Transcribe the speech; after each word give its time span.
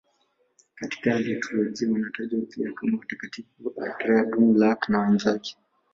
Katika 0.75 1.19
liturujia 1.19 1.91
wanatajwa 1.91 2.41
pia 2.41 2.71
kama 2.73 2.97
Watakatifu 2.97 3.73
Andrea 3.77 4.23
Dũng-Lạc 4.23 4.79
na 4.89 4.99
wenzake. 4.99 5.55